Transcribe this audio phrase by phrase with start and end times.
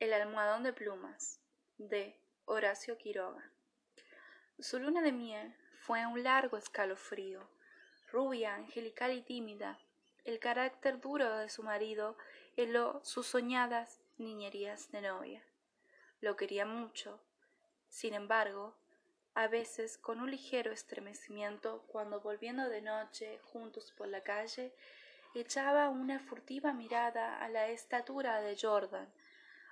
[0.00, 1.40] El almohadón de plumas
[1.78, 3.48] de Horacio Quiroga.
[4.58, 7.48] Su luna de miel fue un largo escalofrío.
[8.10, 9.78] Rubia, angelical y tímida,
[10.24, 12.16] el carácter duro de su marido
[12.56, 15.42] heló sus soñadas niñerías de novia.
[16.20, 17.20] Lo quería mucho.
[17.88, 18.74] Sin embargo,
[19.34, 24.74] a veces con un ligero estremecimiento cuando volviendo de noche juntos por la calle
[25.34, 29.12] echaba una furtiva mirada a la estatura de Jordan,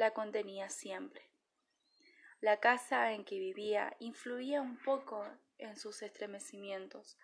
[0.00, 1.28] la contenía siempre.
[2.40, 7.18] La casa en que vivía influía un poco en sus estremecimientos.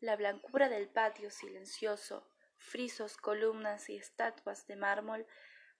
[0.00, 5.26] La blancura del patio silencioso, frisos, columnas y estatuas de mármol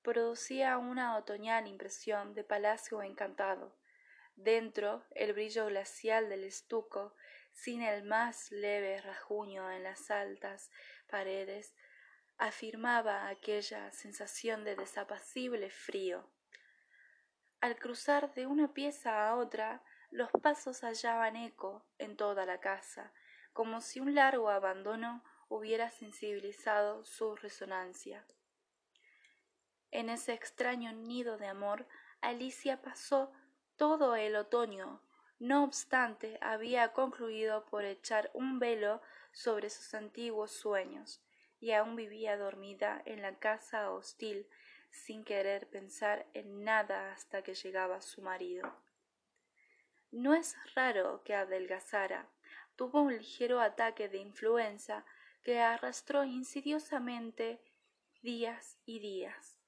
[0.03, 3.75] producía una otoñal impresión de palacio encantado.
[4.35, 7.15] Dentro, el brillo glacial del estuco,
[7.55, 10.71] sin el más leve rajuño en las altas
[11.09, 11.75] paredes,
[12.39, 16.29] afirmaba aquella sensación de desapacible frío.
[17.61, 23.13] Al cruzar de una pieza a otra, los pasos hallaban eco en toda la casa,
[23.53, 28.27] como si un largo abandono hubiera sensibilizado su resonancia.
[29.91, 31.87] En ese extraño nido de amor,
[32.21, 33.33] Alicia pasó
[33.77, 35.01] todo el otoño.
[35.39, 39.01] No obstante, había concluido por echar un velo
[39.33, 41.23] sobre sus antiguos sueños,
[41.61, 44.47] y aún vivía dormida en la casa hostil
[44.91, 48.75] sin querer pensar en nada hasta que llegaba su marido.
[50.11, 52.29] No es raro que adelgazara.
[52.77, 55.05] Tuvo un ligero ataque de influenza
[55.43, 57.61] que arrastró insidiosamente
[58.23, 59.59] días y días.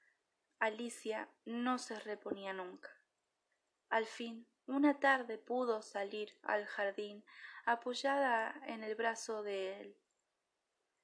[0.58, 2.90] Alicia no se reponía nunca.
[3.88, 7.24] Al fin, una tarde pudo salir al jardín
[7.64, 9.96] apoyada en el brazo de él.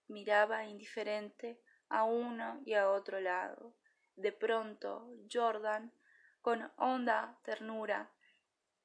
[0.08, 3.74] Miraba indiferente a uno y a otro lado.
[4.16, 5.92] De pronto Jordan,
[6.42, 8.12] con honda ternura,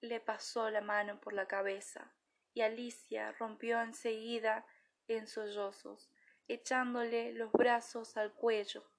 [0.02, 2.14] le pasó la mano por la cabeza,
[2.54, 4.66] y Alicia rompió enseguida
[5.08, 6.10] en sollozos,
[6.48, 8.90] echándole los brazos al cuello.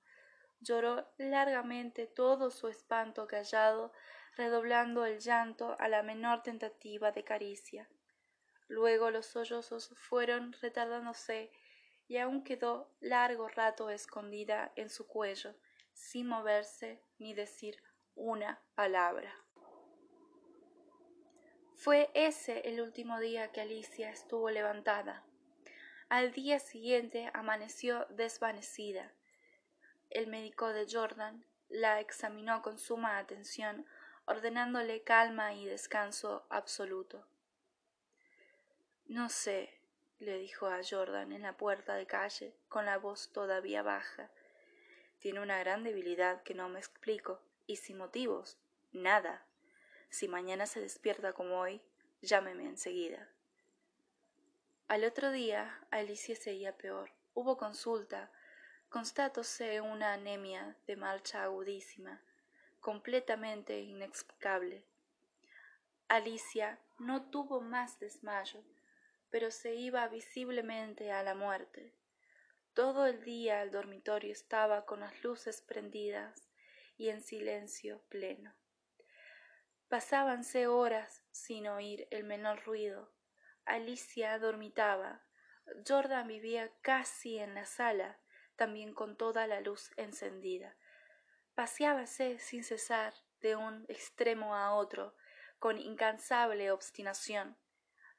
[0.60, 3.92] Lloró largamente todo su espanto callado,
[4.36, 7.88] redoblando el llanto a la menor tentativa de caricia.
[8.68, 11.50] Luego los sollozos fueron retardándose
[12.10, 15.54] y aún quedó largo rato escondida en su cuello,
[15.92, 17.80] sin moverse ni decir
[18.16, 19.32] una palabra.
[21.76, 25.24] Fue ese el último día que Alicia estuvo levantada.
[26.08, 29.12] Al día siguiente amaneció desvanecida.
[30.08, 33.86] El médico de Jordan la examinó con suma atención,
[34.24, 37.24] ordenándole calma y descanso absoluto.
[39.06, 39.79] No sé,
[40.20, 44.30] le dijo a Jordan en la puerta de calle, con la voz todavía baja,
[45.18, 48.56] tiene una gran debilidad que no me explico, y sin motivos,
[48.92, 49.44] nada.
[50.08, 51.82] Si mañana se despierta como hoy,
[52.22, 53.28] llámeme enseguida.
[54.88, 57.10] Al otro día, Alicia seguía peor.
[57.34, 58.30] Hubo consulta.
[58.88, 62.20] Constatóse una anemia de marcha agudísima,
[62.80, 64.84] completamente inexplicable.
[66.08, 68.64] Alicia no tuvo más desmayo,
[69.30, 71.94] pero se iba visiblemente a la muerte.
[72.74, 76.48] Todo el día el dormitorio estaba con las luces prendidas
[76.96, 78.54] y en silencio pleno.
[79.88, 83.12] Pasábanse horas sin oír el menor ruido.
[83.64, 85.24] Alicia dormitaba.
[85.86, 88.20] Jordan vivía casi en la sala,
[88.56, 90.76] también con toda la luz encendida.
[91.54, 95.14] Paseábase sin cesar de un extremo a otro,
[95.58, 97.56] con incansable obstinación.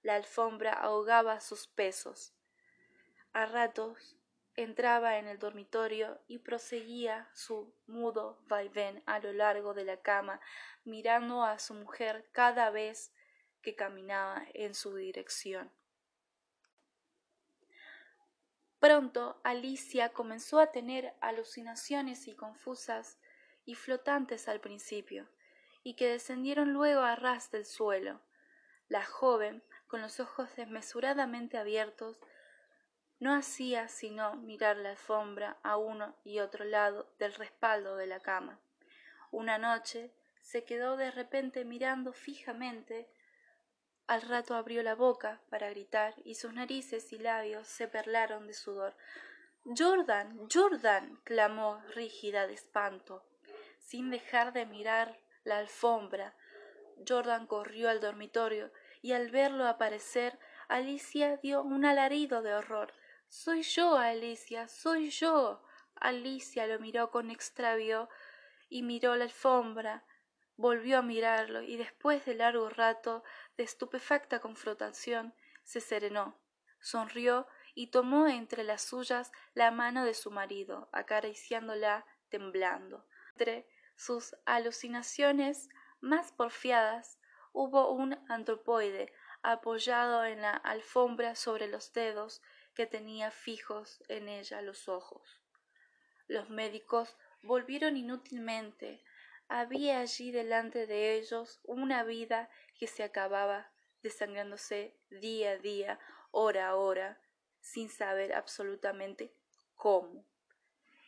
[0.03, 2.33] La alfombra ahogaba sus pesos.
[3.33, 4.17] A ratos
[4.55, 10.41] entraba en el dormitorio y proseguía su mudo vaivén a lo largo de la cama,
[10.83, 13.13] mirando a su mujer cada vez
[13.61, 15.71] que caminaba en su dirección.
[18.79, 23.19] Pronto Alicia comenzó a tener alucinaciones y confusas
[23.63, 25.29] y flotantes al principio,
[25.83, 28.21] y que descendieron luego a ras del suelo.
[28.87, 32.17] La joven, con los ojos desmesuradamente abiertos,
[33.19, 38.21] no hacía sino mirar la alfombra a uno y otro lado del respaldo de la
[38.21, 38.61] cama.
[39.31, 43.09] Una noche se quedó de repente mirando fijamente.
[44.07, 48.53] Al rato abrió la boca para gritar y sus narices y labios se perlaron de
[48.53, 48.95] sudor.
[49.77, 50.47] Jordan.
[50.49, 51.19] Jordan.
[51.25, 53.25] clamó rígida de espanto,
[53.77, 56.33] sin dejar de mirar la alfombra.
[57.05, 62.93] Jordan corrió al dormitorio y al verlo aparecer Alicia dio un alarido de horror.
[63.27, 65.63] Soy yo, Alicia, soy yo.
[65.95, 68.09] Alicia lo miró con extravío
[68.69, 70.05] y miró la alfombra,
[70.55, 73.23] volvió a mirarlo y después de largo rato
[73.57, 75.33] de estupefacta confrontación
[75.63, 76.39] se serenó,
[76.79, 83.05] sonrió y tomó entre las suyas la mano de su marido, acariciándola temblando.
[83.31, 85.69] Entre sus alucinaciones
[85.99, 87.19] más porfiadas
[87.53, 89.11] hubo un antropoide
[89.41, 92.41] apoyado en la alfombra sobre los dedos
[92.73, 95.41] que tenía fijos en ella los ojos.
[96.27, 99.03] Los médicos volvieron inútilmente.
[99.47, 102.49] Había allí delante de ellos una vida
[102.79, 103.71] que se acababa
[104.01, 105.99] desangrándose día a día,
[106.31, 107.21] hora a hora,
[107.59, 109.33] sin saber absolutamente
[109.75, 110.25] cómo.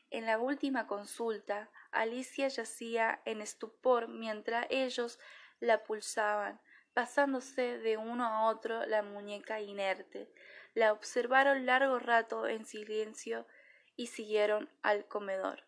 [0.10, 5.20] En la última consulta, Alicia yacía en estupor mientras ellos
[5.64, 6.60] la pulsaban,
[6.94, 10.30] pasándose de uno a otro la muñeca inerte.
[10.74, 13.46] La observaron largo rato en silencio
[13.96, 15.64] y siguieron al comedor.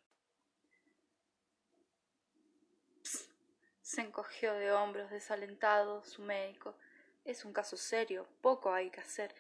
[3.85, 6.75] se encogió de hombros desalentado su médico.
[7.23, 9.33] Es un caso serio, poco hay que hacer.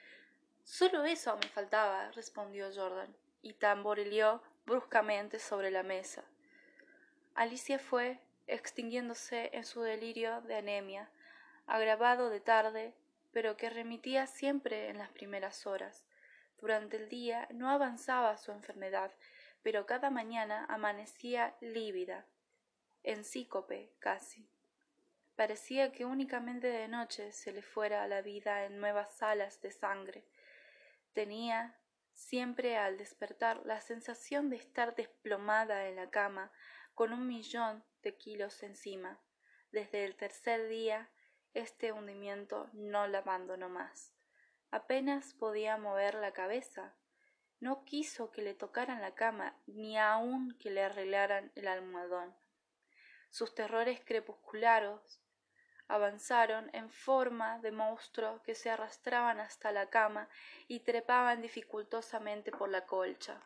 [0.63, 6.23] Solo eso me faltaba, respondió Jordan, y tamborileó bruscamente sobre la mesa.
[7.33, 11.09] Alicia fue extinguiéndose en su delirio de anemia,
[11.67, 12.93] agravado de tarde,
[13.31, 16.05] pero que remitía siempre en las primeras horas.
[16.59, 19.11] Durante el día no avanzaba su enfermedad,
[19.61, 22.25] pero cada mañana amanecía lívida,
[23.03, 24.47] en sícope casi.
[25.35, 30.23] Parecía que únicamente de noche se le fuera la vida en nuevas salas de sangre.
[31.13, 31.75] Tenía
[32.13, 36.51] siempre al despertar la sensación de estar desplomada en la cama
[36.95, 39.19] con un millón de kilos encima.
[39.71, 41.11] Desde el tercer día
[41.53, 44.13] este hundimiento no la abandonó más.
[44.71, 46.95] Apenas podía mover la cabeza.
[47.59, 52.35] No quiso que le tocaran la cama, ni aun que le arreglaran el almohadón.
[53.29, 55.21] Sus terrores crepusculares
[55.87, 60.27] avanzaron en forma de monstruo que se arrastraban hasta la cama
[60.67, 63.41] y trepaban dificultosamente por la colcha.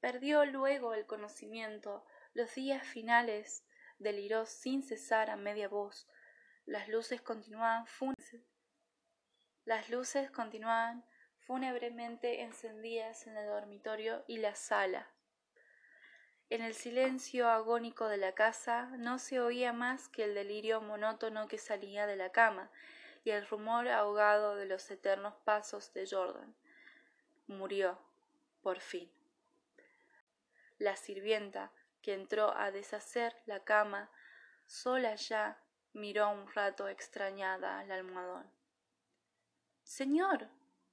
[0.00, 2.04] Perdió luego el conocimiento.
[2.34, 3.64] Los días finales
[3.98, 6.08] deliró sin cesar a media voz,
[6.70, 7.84] las luces continuaban
[9.64, 11.04] Las luces continuaban
[11.40, 15.10] fúnebremente encendidas en el dormitorio y la sala.
[16.48, 21.48] En el silencio agónico de la casa no se oía más que el delirio monótono
[21.48, 22.70] que salía de la cama
[23.24, 26.54] y el rumor ahogado de los eternos pasos de Jordan.
[27.48, 27.98] Murió,
[28.62, 29.10] por fin.
[30.80, 34.10] La sirvienta, que entró a deshacer la cama,
[34.64, 35.62] sola ya
[35.92, 38.50] miró un rato extrañada al almohadón.
[39.82, 40.48] Señor,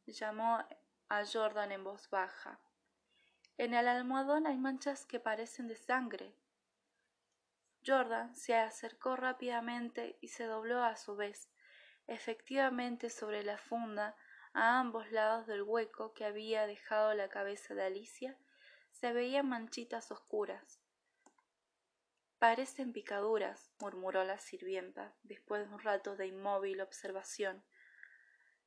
[0.06, 0.62] llamó
[1.08, 2.60] a Jordan en voz baja.
[3.58, 6.36] En el almohadón hay manchas que parecen de sangre.
[7.86, 11.50] Jordan se acercó rápidamente y se dobló a su vez,
[12.08, 14.18] efectivamente sobre la funda,
[14.52, 18.38] a ambos lados del hueco que había dejado la cabeza de Alicia,
[19.00, 20.82] se veían manchitas oscuras.
[22.40, 27.64] Parecen picaduras, murmuró la sirvienta, después de un rato de inmóvil observación.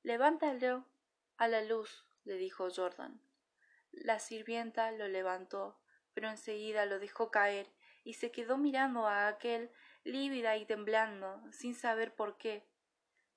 [0.04, 0.86] Levántalo
[1.36, 3.20] a la luz, le dijo Jordan.
[3.90, 5.80] La sirvienta lo levantó,
[6.14, 7.68] pero enseguida lo dejó caer
[8.04, 9.72] y se quedó mirando a aquel
[10.04, 12.68] lívida y temblando, sin saber por qué.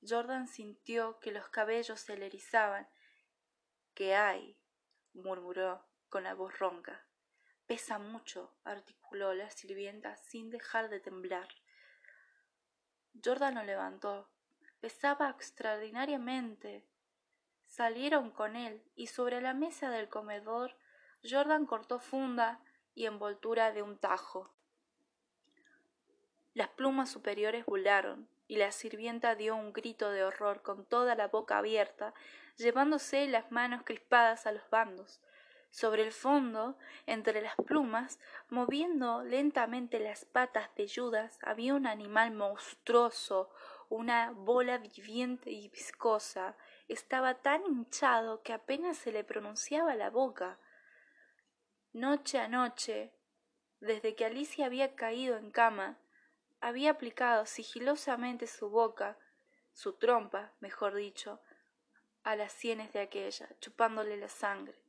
[0.07, 2.87] Jordan sintió que los cabellos se le erizaban.
[3.95, 4.59] ¿Qué hay?
[5.13, 5.83] murmuró
[6.13, 7.01] con la voz ronca.
[7.65, 11.47] Pesa mucho, articuló la sirvienta sin dejar de temblar.
[13.25, 14.29] Jordan lo levantó.
[14.79, 16.85] Pesaba extraordinariamente.
[17.65, 20.77] Salieron con él y sobre la mesa del comedor
[21.27, 22.59] Jordan cortó funda
[22.93, 24.53] y envoltura de un tajo.
[26.53, 31.29] Las plumas superiores volaron y la sirvienta dio un grito de horror con toda la
[31.29, 32.13] boca abierta,
[32.57, 35.19] llevándose las manos crispadas a los bandos.
[35.73, 36.77] Sobre el fondo,
[37.07, 43.49] entre las plumas, moviendo lentamente las patas velludas, había un animal monstruoso,
[43.89, 46.55] una bola viviente y viscosa.
[46.87, 50.59] Estaba tan hinchado que apenas se le pronunciaba la boca.
[51.91, 53.11] Noche a noche,
[53.79, 55.97] desde que Alicia había caído en cama,
[56.61, 59.17] había aplicado sigilosamente su boca,
[59.73, 61.41] su trompa, mejor dicho,
[62.21, 64.82] a las sienes de aquella, chupándole la sangre.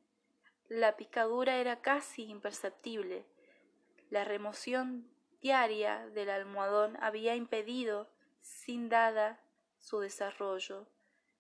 [0.75, 3.25] La picadura era casi imperceptible.
[4.11, 5.09] La remoción
[5.40, 9.40] diaria del almohadón había impedido sin dada
[9.78, 10.88] su desarrollo,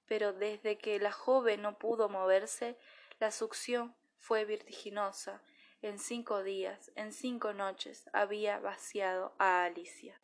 [0.06, 2.78] pero desde que la joven no pudo moverse,
[3.18, 5.42] la succión fue vertiginosa.
[5.82, 10.20] En cinco días, en cinco noches, había vaciado a Alicia.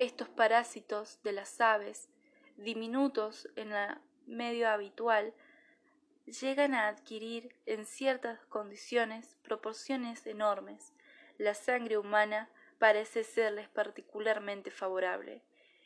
[0.00, 2.08] Estos parásitos de las aves,
[2.56, 5.32] diminutos en el medio habitual,
[6.26, 10.92] llegan a adquirir en ciertas condiciones proporciones enormes.
[11.38, 15.42] La sangre humana parece serles particularmente favorable,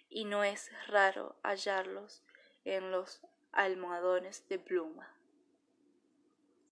[0.08, 2.22] y no es raro hallarlos
[2.64, 3.20] en los
[3.52, 5.14] almohadones de pluma.